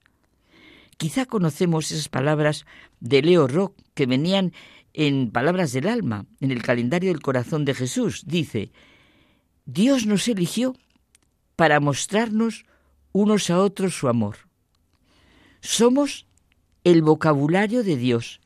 Quizá 0.96 1.26
conocemos 1.26 1.90
esas 1.90 2.08
palabras 2.08 2.64
de 3.00 3.22
Leo 3.22 3.48
Rock 3.48 3.76
que 3.94 4.06
venían 4.06 4.52
en 4.94 5.30
Palabras 5.30 5.72
del 5.72 5.88
Alma, 5.88 6.26
en 6.40 6.50
el 6.50 6.62
calendario 6.62 7.10
del 7.10 7.22
corazón 7.22 7.64
de 7.64 7.74
Jesús. 7.74 8.24
Dice, 8.26 8.70
Dios 9.64 10.06
nos 10.06 10.28
eligió 10.28 10.76
para 11.56 11.80
mostrarnos 11.80 12.64
unos 13.12 13.50
a 13.50 13.60
otros 13.60 13.94
su 13.94 14.08
amor. 14.08 14.36
Somos 15.60 16.26
el 16.84 17.02
vocabulario 17.02 17.84
de 17.84 17.96
Dios, 17.96 18.40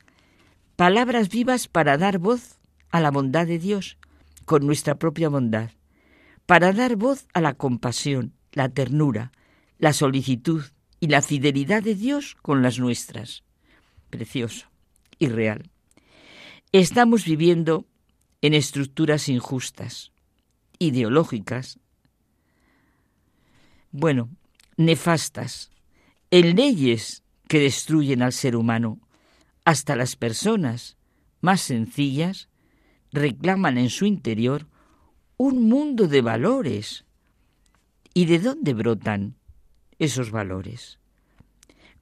palabras 0.75 1.29
vivas 1.29 1.67
para 1.67 1.97
dar 1.97 2.19
voz 2.19 2.59
a 2.89 2.99
la 3.01 3.11
bondad 3.11 3.47
de 3.47 3.59
Dios 3.59 3.97
con 4.45 4.65
nuestra 4.65 4.95
propia 4.95 5.29
bondad, 5.29 5.71
para 6.47 6.71
dar 6.71 6.95
voz 6.95 7.27
a 7.33 7.41
la 7.41 7.53
compasión, 7.53 8.33
la 8.53 8.69
ternura, 8.69 9.31
la 9.77 9.93
solicitud 9.93 10.63
y 10.99 11.07
la 11.07 11.21
fidelidad 11.21 11.83
de 11.83 11.93
Dios 11.93 12.35
con 12.41 12.63
las 12.63 12.79
nuestras. 12.79 13.43
Precioso 14.09 14.67
y 15.19 15.27
real. 15.27 15.69
Estamos 16.71 17.25
viviendo 17.25 17.85
en 18.41 18.53
estructuras 18.53 19.27
injustas, 19.27 20.13
ideológicas, 20.79 21.79
bueno, 23.91 24.29
nefastas, 24.77 25.69
en 26.31 26.55
leyes 26.55 27.23
que 27.49 27.59
destruyen 27.59 28.21
al 28.21 28.31
ser 28.31 28.55
humano. 28.55 29.01
Hasta 29.65 29.97
las 29.97 30.15
personas 30.15 30.97
más 31.41 31.59
sencillas 31.59 32.47
reclaman 33.11 33.77
en 33.77 33.89
su 33.89 34.05
interior 34.05 34.67
un 35.37 35.69
mundo 35.69 36.07
de 36.07 36.21
valores. 36.21 37.05
¿Y 38.13 38.25
de 38.25 38.39
dónde 38.39 38.73
brotan 38.73 39.35
esos 39.99 40.31
valores? 40.31 40.99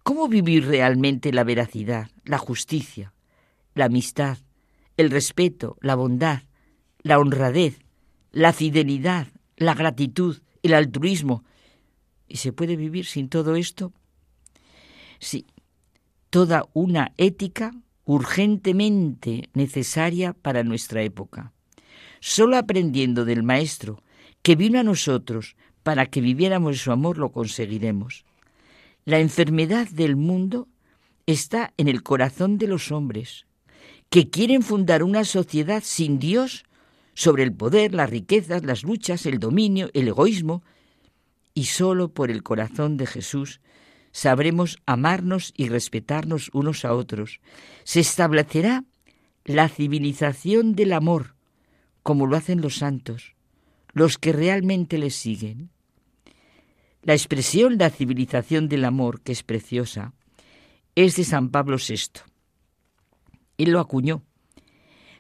¿Cómo 0.04 0.30
vivir 0.30 0.66
realmente 0.68 1.34
la 1.34 1.44
veracidad, 1.44 2.10
la 2.24 2.38
justicia, 2.38 3.14
la 3.74 3.86
amistad, 3.86 4.38
el 4.96 5.12
respeto, 5.12 5.78
la 5.82 5.96
bondad, 5.96 6.44
la 7.02 7.20
honradez, 7.20 7.80
la 8.32 8.54
fidelidad, 8.54 9.28
la 9.58 9.74
gratitud, 9.74 10.42
el 10.64 10.74
altruismo? 10.74 11.44
¿Y 12.28 12.38
se 12.38 12.54
puede 12.54 12.78
vivir 12.78 13.06
sin 13.06 13.28
todo 13.28 13.56
esto? 13.56 13.92
Sí, 15.20 15.46
toda 16.30 16.66
una 16.74 17.12
ética 17.18 17.72
urgentemente 18.06 19.50
necesaria 19.54 20.34
para 20.34 20.64
nuestra 20.64 21.02
época. 21.02 21.55
Solo 22.28 22.58
aprendiendo 22.58 23.24
del 23.24 23.44
Maestro 23.44 24.02
que 24.42 24.56
vino 24.56 24.80
a 24.80 24.84
nosotros 24.84 25.56
para 25.84 26.08
que 26.08 26.22
viviéramos 26.22 26.80
su 26.80 26.92
amor 26.92 27.20
lo 27.20 27.32
conseguiremos. 27.32 28.26
La 29.06 29.20
enfermedad 29.20 29.88
del 29.90 30.16
mundo 30.16 30.68
está 31.28 31.72
en 31.78 31.88
el 31.88 32.02
corazón 32.02 32.58
de 32.58 32.66
los 32.66 32.92
hombres, 32.92 33.46
que 34.10 34.32
quieren 34.32 34.64
fundar 34.64 35.04
una 35.04 35.24
sociedad 35.24 35.84
sin 35.86 36.18
Dios 36.18 36.64
sobre 37.14 37.44
el 37.44 37.54
poder, 37.54 37.94
las 37.94 38.10
riquezas, 38.10 38.64
las 38.64 38.82
luchas, 38.82 39.28
el 39.28 39.38
dominio, 39.38 39.92
el 39.94 40.08
egoísmo, 40.08 40.64
y 41.54 41.66
solo 41.66 42.10
por 42.10 42.32
el 42.32 42.42
corazón 42.42 42.98
de 42.98 43.06
Jesús 43.06 43.62
sabremos 44.12 44.80
amarnos 44.88 45.54
y 45.56 45.70
respetarnos 45.70 46.50
unos 46.54 46.86
a 46.86 46.96
otros. 46.96 47.40
Se 47.84 48.00
establecerá 48.00 48.84
la 49.44 49.70
civilización 49.70 50.74
del 50.74 50.94
amor, 50.94 51.35
como 52.06 52.28
lo 52.28 52.38
hacen 52.38 52.62
los 52.62 52.76
santos, 52.76 53.34
los 53.92 54.20
que 54.20 54.32
realmente 54.32 55.00
les 55.00 55.16
siguen. 55.16 55.72
La 57.02 57.16
expresión 57.16 57.80
la 57.80 57.90
civilización 57.90 58.70
del 58.70 58.86
amor, 58.86 59.22
que 59.22 59.32
es 59.32 59.42
preciosa, 59.42 60.14
es 60.94 61.16
de 61.16 61.24
San 61.24 61.50
Pablo 61.50 61.78
VI. 61.78 62.22
Él 63.58 63.72
lo 63.72 63.80
acuñó. 63.80 64.22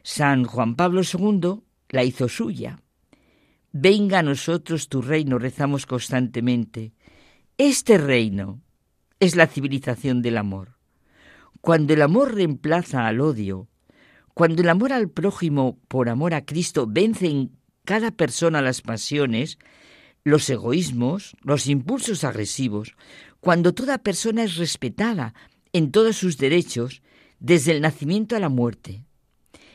San 0.03 0.43
Juan 0.43 0.75
Pablo 0.75 1.01
II 1.01 1.63
la 1.89 2.03
hizo 2.03 2.29
suya. 2.29 2.79
Venga 3.71 4.19
a 4.19 4.23
nosotros 4.23 4.87
tu 4.87 5.01
reino, 5.01 5.39
rezamos 5.39 5.87
constantemente. 5.87 6.93
Este 7.57 7.97
reino, 7.97 8.61
es 9.19 9.35
la 9.35 9.47
civilización 9.47 10.21
del 10.21 10.37
amor. 10.37 10.77
Cuando 11.61 11.95
el 11.95 12.03
amor 12.03 12.35
reemplaza 12.35 13.07
al 13.07 13.21
odio, 13.21 13.69
cuando 14.35 14.61
el 14.61 14.69
amor 14.69 14.91
al 14.91 15.09
prójimo 15.09 15.79
por 15.87 16.09
amor 16.09 16.33
a 16.33 16.45
Cristo 16.45 16.85
vence 16.87 17.27
en 17.27 17.57
cada 17.85 18.11
persona 18.11 18.61
las 18.61 18.81
pasiones, 18.81 19.57
los 20.25 20.49
egoísmos, 20.49 21.37
los 21.41 21.67
impulsos 21.67 22.25
agresivos, 22.25 22.95
cuando 23.39 23.73
toda 23.73 23.97
persona 23.99 24.43
es 24.43 24.57
respetada 24.57 25.33
en 25.71 25.89
todos 25.89 26.17
sus 26.17 26.37
derechos, 26.37 27.01
desde 27.39 27.71
el 27.71 27.81
nacimiento 27.81 28.35
a 28.35 28.39
la 28.39 28.49
muerte, 28.49 29.05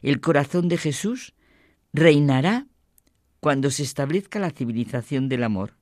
el 0.03 0.20
corazón 0.20 0.68
de 0.68 0.77
Jesús 0.77 1.33
reinará 1.94 2.66
cuando 3.40 3.70
se 3.70 3.83
establezca 3.83 4.40
la 4.40 4.51
civilización 4.51 5.31
del 5.31 5.44
amor, 5.44 5.79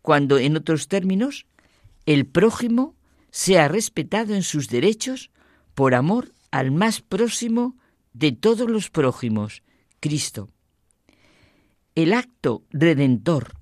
cuando, 0.00 0.38
en 0.38 0.56
otros 0.56 0.86
términos, 0.86 1.46
el 2.06 2.26
prójimo 2.26 2.94
sea 3.32 3.66
respetado 3.66 4.34
en 4.36 4.44
sus 4.44 4.68
derechos 4.68 5.32
por 5.74 5.96
amor 5.96 6.32
al 6.52 6.70
más 6.70 7.00
próximo 7.00 7.76
de 8.12 8.32
todos 8.32 8.68
los 8.68 8.90
prójimos, 8.90 9.62
Cristo. 10.00 10.50
El 11.94 12.12
acto 12.12 12.64
redentor 12.70 13.54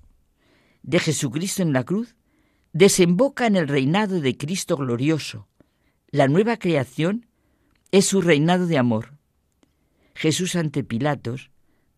de 0.83 0.99
Jesucristo 0.99 1.63
en 1.63 1.73
la 1.73 1.85
cruz 1.85 2.15
desemboca 2.73 3.47
en 3.47 3.57
el 3.57 3.69
reinado 3.69 4.21
de 4.21 4.37
Cristo 4.37 4.77
glorioso. 4.77 5.49
La 6.11 6.29
nueva 6.29 6.57
creación 6.57 7.27
es 7.91 8.07
su 8.07 8.21
reinado 8.21 8.67
de 8.67 8.79
amor. 8.79 9.17
Jesús 10.15 10.57
ante 10.57 10.85
Pilatos 10.85 11.51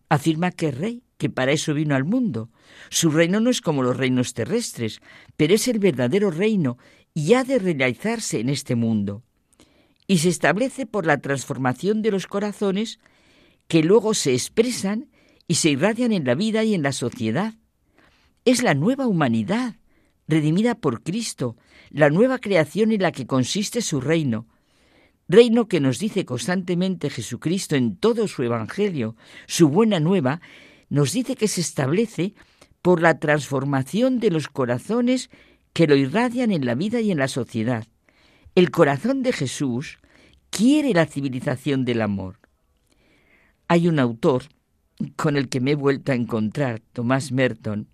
afirma 0.09 0.51
que 0.51 0.69
es 0.69 0.77
rey, 0.77 1.03
que 1.17 1.29
para 1.29 1.51
eso 1.51 1.73
vino 1.73 1.95
al 1.95 2.03
mundo. 2.03 2.49
Su 2.89 3.09
reino 3.11 3.39
no 3.39 3.49
es 3.49 3.61
como 3.61 3.83
los 3.83 3.97
reinos 3.97 4.33
terrestres, 4.33 5.01
pero 5.37 5.53
es 5.53 5.67
el 5.67 5.79
verdadero 5.79 6.31
reino 6.31 6.77
y 7.13 7.33
ha 7.33 7.43
de 7.43 7.59
realizarse 7.59 8.39
en 8.39 8.49
este 8.49 8.75
mundo. 8.75 9.23
Y 10.07 10.19
se 10.19 10.29
establece 10.29 10.85
por 10.85 11.05
la 11.05 11.19
transformación 11.19 12.01
de 12.01 12.11
los 12.11 12.27
corazones 12.27 12.99
que 13.67 13.83
luego 13.83 14.13
se 14.13 14.33
expresan 14.33 15.09
y 15.47 15.55
se 15.55 15.71
irradian 15.71 16.11
en 16.11 16.25
la 16.25 16.35
vida 16.35 16.63
y 16.63 16.73
en 16.73 16.83
la 16.83 16.91
sociedad. 16.91 17.53
Es 18.45 18.63
la 18.63 18.73
nueva 18.73 19.07
humanidad, 19.07 19.75
redimida 20.27 20.75
por 20.75 21.03
Cristo, 21.03 21.55
la 21.89 22.09
nueva 22.09 22.39
creación 22.39 22.91
en 22.91 23.01
la 23.01 23.11
que 23.11 23.27
consiste 23.27 23.81
su 23.81 24.01
reino, 24.01 24.47
reino 25.27 25.67
que 25.67 25.79
nos 25.79 25.99
dice 25.99 26.25
constantemente 26.25 27.09
Jesucristo 27.09 27.75
en 27.75 27.95
todo 27.95 28.27
su 28.27 28.43
Evangelio, 28.43 29.15
su 29.47 29.69
buena 29.69 29.99
nueva, 29.99 30.41
nos 30.89 31.13
dice 31.13 31.35
que 31.35 31.47
se 31.47 31.61
establece 31.61 32.33
por 32.81 33.01
la 33.01 33.19
transformación 33.19 34.19
de 34.19 34.29
los 34.29 34.47
corazones 34.47 35.29
que 35.71 35.87
lo 35.87 35.95
irradian 35.95 36.51
en 36.51 36.65
la 36.65 36.75
vida 36.75 36.99
y 36.99 37.11
en 37.11 37.17
la 37.17 37.27
sociedad. 37.27 37.87
El 38.55 38.69
corazón 38.69 39.23
de 39.23 39.33
Jesús 39.33 39.97
quiere 40.51 40.93
la 40.93 41.07
civilización 41.07 41.85
del 41.85 42.03
amor. 42.03 42.37
Hay 43.67 43.87
un 43.87 43.97
autor 43.97 44.43
con 45.15 45.37
el 45.37 45.49
que 45.49 45.59
me 45.59 45.71
he 45.71 45.75
vuelto 45.75 46.11
a 46.11 46.15
encontrar, 46.15 46.79
Tomás 46.93 47.31
Merton, 47.31 47.87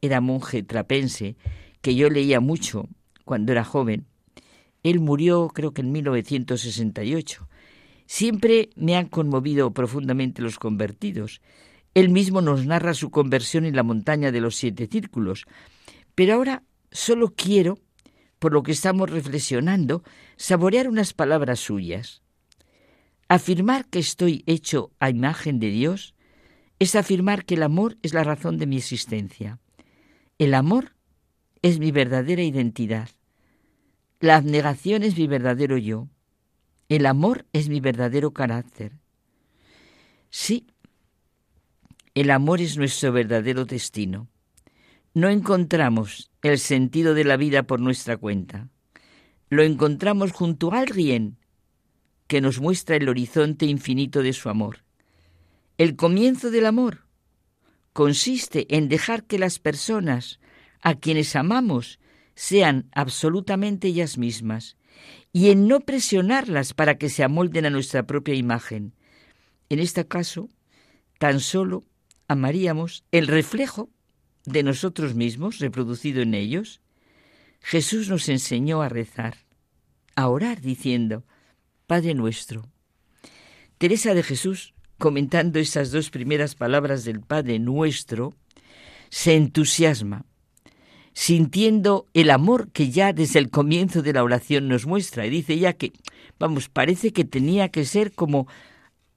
era 0.00 0.20
monje 0.20 0.64
trapense, 0.64 1.36
que 1.80 1.94
yo 1.94 2.10
leía 2.10 2.40
mucho 2.40 2.88
cuando 3.24 3.52
era 3.52 3.62
joven. 3.62 4.06
Él 4.82 4.98
murió 4.98 5.48
creo 5.54 5.72
que 5.72 5.82
en 5.82 5.92
1968. 5.92 7.48
Siempre 8.06 8.70
me 8.74 8.96
han 8.96 9.06
conmovido 9.06 9.72
profundamente 9.72 10.42
los 10.42 10.58
convertidos. 10.58 11.40
Él 11.94 12.08
mismo 12.08 12.40
nos 12.40 12.66
narra 12.66 12.94
su 12.94 13.10
conversión 13.10 13.64
en 13.64 13.76
la 13.76 13.84
montaña 13.84 14.32
de 14.32 14.40
los 14.40 14.56
siete 14.56 14.88
círculos. 14.88 15.44
Pero 16.16 16.34
ahora 16.34 16.64
solo 16.90 17.32
quiero, 17.36 17.78
por 18.40 18.52
lo 18.52 18.64
que 18.64 18.72
estamos 18.72 19.08
reflexionando, 19.08 20.02
saborear 20.36 20.88
unas 20.88 21.12
palabras 21.12 21.60
suyas. 21.60 22.22
Afirmar 23.28 23.86
que 23.86 24.00
estoy 24.00 24.42
hecho 24.46 24.90
a 24.98 25.10
imagen 25.10 25.60
de 25.60 25.68
Dios 25.68 26.16
es 26.80 26.96
afirmar 26.96 27.44
que 27.44 27.54
el 27.54 27.62
amor 27.62 27.98
es 28.02 28.14
la 28.14 28.24
razón 28.24 28.58
de 28.58 28.66
mi 28.66 28.78
existencia. 28.78 29.60
El 30.38 30.54
amor 30.54 30.96
es 31.62 31.78
mi 31.78 31.92
verdadera 31.92 32.42
identidad. 32.42 33.10
La 34.18 34.36
abnegación 34.36 35.02
es 35.02 35.16
mi 35.16 35.26
verdadero 35.26 35.76
yo. 35.76 36.08
El 36.88 37.04
amor 37.06 37.46
es 37.52 37.68
mi 37.68 37.80
verdadero 37.80 38.32
carácter. 38.32 38.92
Sí, 40.30 40.66
el 42.14 42.30
amor 42.30 42.62
es 42.62 42.78
nuestro 42.78 43.12
verdadero 43.12 43.66
destino. 43.66 44.28
No 45.12 45.28
encontramos 45.28 46.30
el 46.42 46.58
sentido 46.60 47.14
de 47.14 47.24
la 47.24 47.36
vida 47.36 47.64
por 47.64 47.80
nuestra 47.80 48.16
cuenta. 48.16 48.68
Lo 49.48 49.64
encontramos 49.64 50.30
junto 50.30 50.72
a 50.72 50.78
alguien 50.78 51.36
que 52.28 52.40
nos 52.40 52.60
muestra 52.60 52.94
el 52.94 53.08
horizonte 53.08 53.66
infinito 53.66 54.22
de 54.22 54.32
su 54.32 54.48
amor. 54.48 54.84
El 55.78 55.96
comienzo 55.96 56.52
del 56.52 56.64
amor 56.64 57.06
consiste 57.92 58.66
en 58.76 58.88
dejar 58.88 59.24
que 59.24 59.40
las 59.40 59.58
personas 59.58 60.38
a 60.80 60.94
quienes 60.94 61.34
amamos 61.34 61.98
sean 62.36 62.88
absolutamente 62.92 63.88
ellas 63.88 64.16
mismas 64.16 64.76
y 65.32 65.50
en 65.50 65.66
no 65.66 65.80
presionarlas 65.80 66.72
para 66.72 66.98
que 66.98 67.08
se 67.08 67.24
amolden 67.24 67.66
a 67.66 67.70
nuestra 67.70 68.06
propia 68.06 68.34
imagen, 68.34 68.94
En 69.68 69.78
este 69.78 70.06
caso, 70.06 70.48
tan 71.18 71.40
solo 71.40 71.84
amaríamos 72.28 73.04
el 73.12 73.26
reflejo 73.26 73.88
de 74.44 74.62
nosotros 74.62 75.14
mismos 75.14 75.58
reproducido 75.58 76.22
en 76.22 76.34
ellos. 76.34 76.80
Jesús 77.60 78.08
nos 78.08 78.28
enseñó 78.28 78.82
a 78.82 78.88
rezar, 78.88 79.36
a 80.16 80.28
orar 80.28 80.60
diciendo, 80.60 81.24
Padre 81.86 82.14
nuestro. 82.14 82.68
Teresa 83.78 84.14
de 84.14 84.22
Jesús, 84.22 84.74
comentando 84.98 85.58
esas 85.58 85.90
dos 85.90 86.10
primeras 86.10 86.54
palabras 86.54 87.04
del 87.04 87.20
Padre 87.20 87.58
nuestro, 87.58 88.34
se 89.08 89.34
entusiasma, 89.34 90.24
sintiendo 91.12 92.06
el 92.14 92.30
amor 92.30 92.70
que 92.70 92.90
ya 92.90 93.12
desde 93.12 93.38
el 93.38 93.50
comienzo 93.50 94.02
de 94.02 94.12
la 94.12 94.22
oración 94.22 94.68
nos 94.68 94.86
muestra. 94.86 95.26
Y 95.26 95.30
dice 95.30 95.58
ya 95.58 95.72
que, 95.72 95.92
vamos, 96.38 96.68
parece 96.68 97.12
que 97.12 97.24
tenía 97.24 97.70
que 97.70 97.84
ser 97.84 98.12
como 98.12 98.46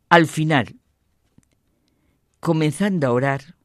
al 0.10 0.28
final, 0.28 0.76
comenzando 2.40 3.08
a 3.08 3.12
orar, 3.12 3.56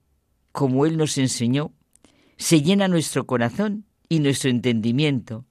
como 0.59 0.87
Él 0.87 0.97
nos 0.97 1.19
enseñó, 1.19 1.73
se 2.37 2.63
llena 2.63 2.89
nuestro 2.89 3.29
corazón 3.29 3.85
y 4.09 4.19
nuestro 4.19 4.51
entendimiento, 4.51 5.47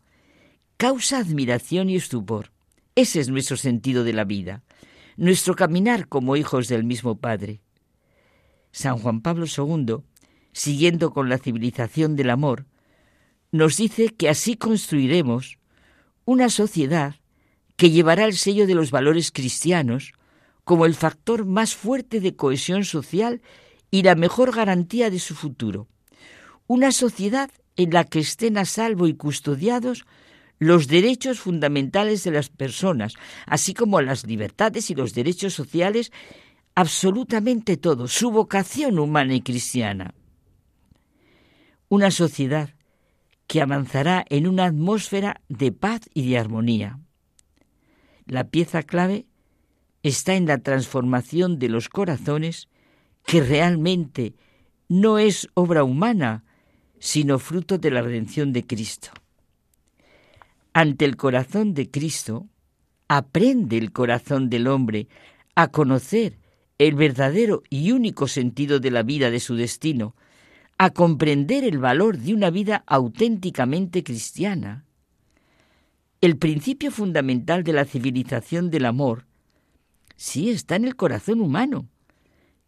causa 0.75 1.19
admiración 1.19 1.89
y 1.89 1.95
estupor. 1.95 2.51
Ese 2.93 3.21
es 3.21 3.29
nuestro 3.29 3.55
sentido 3.55 4.03
de 4.03 4.11
la 4.11 4.25
vida, 4.25 4.63
nuestro 5.15 5.55
caminar 5.55 6.09
como 6.09 6.35
hijos 6.35 6.67
del 6.67 6.83
mismo 6.83 7.21
Padre. 7.21 7.61
San 8.73 8.97
Juan 8.97 9.21
Pablo 9.21 9.45
II, 9.45 9.99
siguiendo 10.51 11.13
con 11.13 11.29
la 11.29 11.37
civilización 11.37 12.17
del 12.17 12.29
amor, 12.29 12.65
nos 13.53 13.77
dice 13.77 14.09
que 14.09 14.27
así 14.27 14.57
construiremos 14.57 15.57
una 16.25 16.49
sociedad 16.49 17.15
que 17.77 17.91
llevará 17.91 18.25
el 18.25 18.35
sello 18.35 18.67
de 18.67 18.75
los 18.75 18.91
valores 18.91 19.31
cristianos 19.31 20.11
como 20.65 20.85
el 20.85 20.95
factor 20.95 21.45
más 21.45 21.75
fuerte 21.75 22.19
de 22.19 22.35
cohesión 22.35 22.83
social 22.83 23.41
y 23.91 24.03
la 24.03 24.15
mejor 24.15 24.53
garantía 24.55 25.09
de 25.09 25.19
su 25.19 25.35
futuro. 25.35 25.87
Una 26.67 26.91
sociedad 26.91 27.49
en 27.75 27.91
la 27.91 28.03
que 28.03 28.19
estén 28.19 28.57
a 28.57 28.65
salvo 28.65 29.07
y 29.07 29.13
custodiados 29.13 30.05
los 30.59 30.87
derechos 30.87 31.39
fundamentales 31.39 32.23
de 32.23 32.31
las 32.31 32.49
personas, 32.49 33.13
así 33.45 33.73
como 33.73 34.01
las 34.01 34.25
libertades 34.25 34.89
y 34.89 34.95
los 34.95 35.13
derechos 35.13 35.53
sociales, 35.53 36.11
absolutamente 36.75 37.77
todo, 37.77 38.07
su 38.07 38.31
vocación 38.31 38.99
humana 38.99 39.35
y 39.35 39.41
cristiana. 39.41 40.13
Una 41.89 42.11
sociedad 42.11 42.71
que 43.45 43.61
avanzará 43.61 44.25
en 44.29 44.47
una 44.47 44.65
atmósfera 44.65 45.41
de 45.47 45.71
paz 45.71 46.01
y 46.13 46.29
de 46.29 46.37
armonía. 46.37 46.99
La 48.25 48.49
pieza 48.49 48.83
clave 48.83 49.25
está 50.03 50.35
en 50.35 50.47
la 50.47 50.57
transformación 50.57 51.59
de 51.59 51.69
los 51.69 51.87
corazones 51.87 52.67
que 53.27 53.41
realmente 53.41 54.35
no 54.87 55.19
es 55.19 55.49
obra 55.53 55.83
humana, 55.83 56.45
sino 56.97 57.39
fruto 57.39 57.77
de 57.77 57.91
la 57.91 58.01
redención 58.01 58.53
de 58.53 58.65
Cristo. 58.65 59.11
Ante 60.71 61.03
el 61.03 61.17
corazón 61.17 61.73
de 61.73 61.91
Cristo, 61.91 62.47
aprende 63.09 63.77
el 63.77 63.91
corazón 63.91 64.49
del 64.49 64.67
hombre 64.67 65.09
a 65.55 65.67
conocer 65.67 66.39
el 66.77 66.95
verdadero 66.95 67.63
y 67.69 67.91
único 67.91 68.29
sentido 68.29 68.79
de 68.79 68.91
la 68.91 69.03
vida, 69.03 69.29
de 69.29 69.41
su 69.41 69.55
destino, 69.55 70.15
a 70.77 70.91
comprender 70.91 71.65
el 71.65 71.79
valor 71.79 72.17
de 72.17 72.33
una 72.33 72.49
vida 72.49 72.85
auténticamente 72.87 74.05
cristiana. 74.05 74.85
El 76.21 76.37
principio 76.37 76.91
fundamental 76.91 77.65
de 77.65 77.73
la 77.73 77.83
civilización 77.83 78.71
del 78.71 78.85
amor 78.85 79.25
sí 80.15 80.49
está 80.49 80.77
en 80.77 80.85
el 80.85 80.95
corazón 80.95 81.41
humano, 81.41 81.89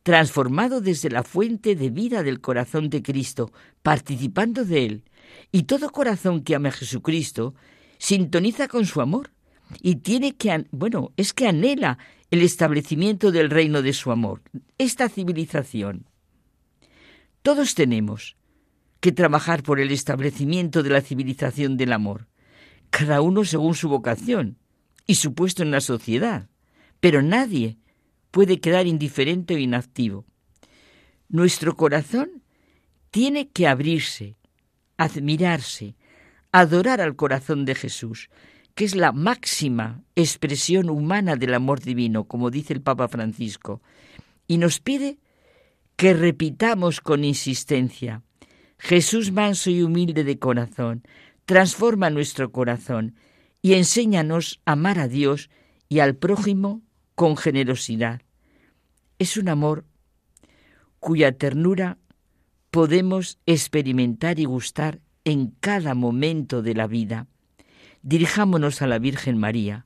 transformado 0.04 0.82
desde 0.82 1.10
la 1.10 1.24
fuente 1.24 1.76
de 1.76 1.90
vida 1.90 2.24
del 2.24 2.42
corazón 2.42 2.90
de 2.90 3.02
Cristo, 3.02 3.52
participando 3.84 4.66
de 4.66 4.86
él. 4.86 5.04
Y 5.52 5.64
todo 5.64 5.92
corazón 5.92 6.44
que 6.44 6.56
ama 6.56 6.70
a 6.70 6.74
Jesucristo 6.74 7.54
sintoniza 7.98 8.68
con 8.68 8.86
su 8.86 9.02
amor 9.02 9.32
y 9.82 9.98
tiene 9.98 10.36
que, 10.36 10.66
bueno, 10.72 11.12
es 11.18 11.34
que 11.34 11.48
anhela 11.48 11.98
el 12.32 12.42
establecimiento 12.42 13.32
del 13.32 13.50
reino 13.50 13.82
de 13.82 13.94
su 13.94 14.12
amor, 14.12 14.42
esta 14.78 15.10
civilización. 15.10 16.06
Todos 17.42 17.76
tenemos 17.76 18.36
que 19.00 19.12
trabajar 19.12 19.64
por 19.64 19.80
el 19.80 19.92
establecimiento 19.92 20.84
de 20.84 20.90
la 20.90 21.02
civilización 21.02 21.78
del 21.78 21.94
amor, 21.94 22.28
cada 22.90 23.22
uno 23.22 23.46
según 23.46 23.76
su 23.76 23.90
vocación 23.90 24.58
y 25.08 25.16
su 25.16 25.34
puesto 25.34 25.64
en 25.64 25.72
la 25.72 25.82
sociedad 25.82 26.50
pero 27.00 27.22
nadie 27.22 27.78
puede 28.32 28.60
quedar 28.60 28.88
indiferente 28.88 29.56
o 29.56 29.58
inactivo. 29.58 30.26
Nuestro 31.28 31.76
corazón 31.76 32.44
tiene 33.12 33.50
que 33.50 33.68
abrirse, 33.68 34.36
admirarse, 34.98 35.96
adorar 36.52 37.02
al 37.02 37.16
corazón 37.16 37.66
de 37.66 37.76
Jesús, 37.76 38.30
que 38.76 38.86
es 38.86 38.96
la 38.96 39.12
máxima 39.12 40.04
expresión 40.16 40.90
humana 40.90 41.36
del 41.36 41.54
amor 41.54 41.82
divino, 41.82 42.26
como 42.26 42.50
dice 42.50 42.74
el 42.74 42.82
Papa 42.82 43.08
Francisco, 43.08 43.82
y 44.48 44.58
nos 44.58 44.80
pide 44.80 45.20
que 45.96 46.14
repitamos 46.14 47.02
con 47.02 47.24
insistencia, 47.24 48.24
Jesús 48.78 49.32
manso 49.34 49.70
y 49.70 49.82
humilde 49.82 50.24
de 50.24 50.40
corazón, 50.40 51.04
transforma 51.46 52.10
nuestro 52.10 52.52
corazón 52.52 53.16
y 53.62 53.74
enséñanos 53.74 54.62
a 54.66 54.72
amar 54.72 55.00
a 55.00 55.08
Dios 55.08 55.50
y 55.90 56.00
al 56.00 56.16
prójimo 56.16 56.82
con 57.20 57.36
generosidad. 57.36 58.22
Es 59.18 59.36
un 59.36 59.50
amor 59.50 59.84
cuya 61.02 61.34
ternura 61.34 61.98
podemos 62.72 63.40
experimentar 63.46 64.40
y 64.40 64.46
gustar 64.46 65.02
en 65.26 65.48
cada 65.60 65.96
momento 65.96 66.62
de 66.62 66.76
la 66.76 66.88
vida. 66.88 67.28
Dirijámonos 68.04 68.82
a 68.82 68.88
la 68.88 69.00
Virgen 69.00 69.38
María. 69.38 69.86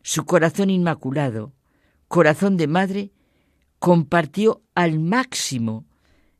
Su 0.00 0.24
corazón 0.24 0.70
inmaculado, 0.70 1.52
corazón 2.08 2.56
de 2.56 2.66
madre, 2.66 3.12
compartió 3.78 4.62
al 4.74 4.98
máximo 5.00 5.84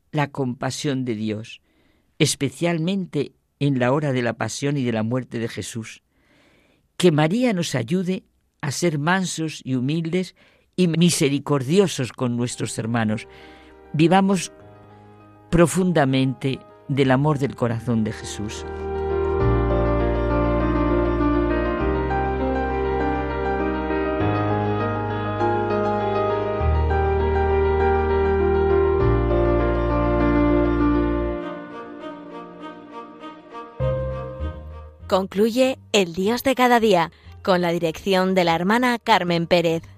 la 0.09 0.31
compasión 0.31 1.05
de 1.05 1.13
Dios, 1.13 1.61
especialmente 2.17 3.35
en 3.59 3.77
la 3.77 3.91
hora 3.91 4.11
de 4.11 4.23
la 4.23 4.33
pasión 4.33 4.75
y 4.75 4.83
de 4.83 4.91
la 4.91 5.03
muerte 5.03 5.37
de 5.37 5.49
Jesús. 5.49 6.01
Que 6.97 7.11
María 7.11 7.53
nos 7.53 7.75
ayude 7.75 8.23
a 8.61 8.71
ser 8.71 8.99
mansos 8.99 9.61
y 9.63 9.75
humildes 9.75 10.35
y 10.75 10.87
misericordiosos 10.87 12.11
con 12.11 12.37
nuestros 12.37 12.77
hermanos. 12.77 13.27
Vivamos 13.93 14.51
profundamente 15.49 16.59
del 16.87 17.11
amor 17.11 17.39
del 17.39 17.55
corazón 17.55 18.03
de 18.03 18.11
Jesús. 18.11 18.65
Concluye 35.07 35.77
El 35.91 36.13
Dios 36.13 36.43
de 36.43 36.55
cada 36.55 36.79
día 36.79 37.11
con 37.45 37.61
la 37.61 37.71
dirección 37.71 38.33
de 38.33 38.43
la 38.43 38.55
hermana 38.55 38.97
Carmen 38.97 39.45
Pérez. 39.45 39.94